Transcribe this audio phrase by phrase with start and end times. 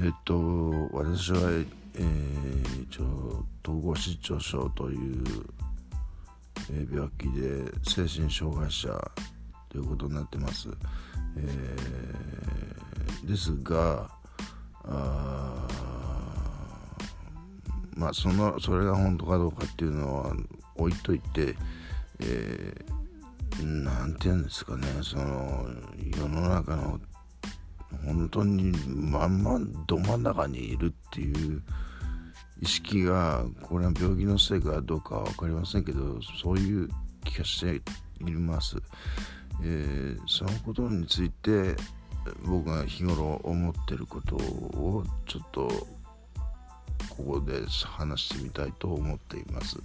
[0.00, 5.24] えっと私は、えー、一応統合失調症という、
[6.70, 8.88] えー、病気で精神障害者
[9.68, 10.68] ということになってます、
[11.36, 14.08] えー、ですが
[14.84, 15.66] あ
[17.96, 20.32] まあそのそれが本当かどうかっていうのは
[20.76, 21.56] 置いといて、
[22.20, 25.66] えー、なんて言うんですかねその
[26.16, 27.00] 世の中の
[28.08, 31.62] 本当にまんまど真ん中にいるっていう
[32.60, 36.88] 意識がこれは病気のせいかどうかは分かりませんけどそういう
[37.24, 37.82] 気がして
[38.24, 38.76] います、
[39.62, 41.76] えー、そのことについて
[42.44, 45.68] 僕が日頃思ってることをちょっと
[47.16, 49.78] ここで話してみたいと思っています。